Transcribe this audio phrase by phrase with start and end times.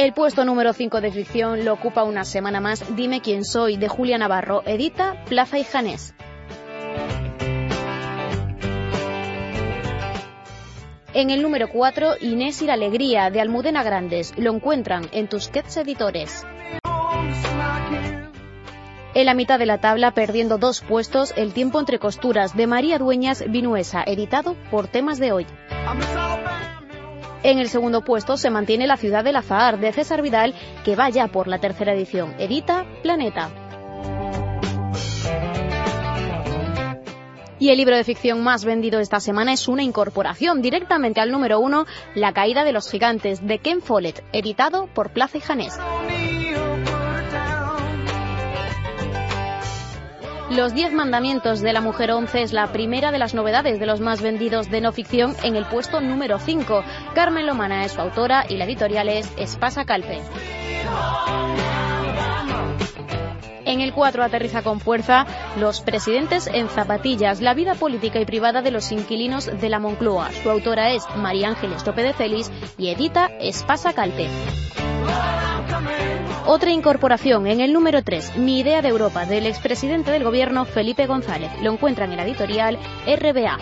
[0.00, 3.86] El puesto número 5 de ficción lo ocupa una semana más Dime quién soy de
[3.86, 6.14] Julia Navarro, edita Plaza y Janés.
[11.12, 14.32] En el número 4, Inés y la Alegría de Almudena Grandes.
[14.38, 16.46] Lo encuentran en Tusquets Editores.
[19.12, 22.96] En la mitad de la tabla, perdiendo dos puestos, El tiempo entre costuras de María
[22.96, 25.46] Dueñas Vinuesa, editado por Temas de Hoy.
[27.42, 30.54] En el segundo puesto se mantiene La ciudad del azahar de César Vidal,
[30.84, 32.34] que va ya por la tercera edición.
[32.38, 33.50] Edita Planeta.
[37.58, 41.60] Y el libro de ficción más vendido esta semana es una incorporación directamente al número
[41.60, 41.84] uno,
[42.14, 45.78] La caída de los gigantes, de Ken Follett, editado por Plaza y Janés.
[50.50, 54.00] Los Diez Mandamientos de la Mujer 11 es la primera de las novedades de los
[54.00, 56.82] más vendidos de no ficción en el puesto número 5.
[57.14, 60.20] Carmen Lomana es su autora y la editorial es Espasa Calpe.
[63.64, 65.24] En el 4 aterriza con fuerza
[65.56, 70.32] Los presidentes en zapatillas, la vida política y privada de los inquilinos de la Moncloa.
[70.42, 74.28] Su autora es María Ángeles Tope de Celis y edita Espasa Calpe.
[76.46, 81.06] Otra incorporación en el número 3, Mi idea de Europa, del expresidente del gobierno Felipe
[81.06, 81.50] González.
[81.62, 83.58] Lo encuentran en la editorial RBA.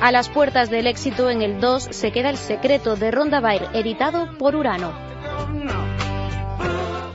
[0.00, 3.62] A las puertas del éxito en el 2 se queda El secreto de Ronda Bair,
[3.74, 4.92] editado por Urano.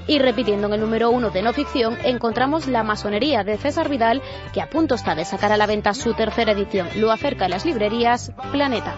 [0.05, 4.21] Y repitiendo en el número 1 de no ficción, encontramos La masonería de César Vidal,
[4.53, 6.87] que a punto está de sacar a la venta su tercera edición.
[6.95, 8.95] Lo acerca a las librerías Planeta.